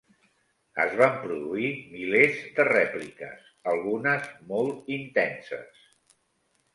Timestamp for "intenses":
4.97-5.85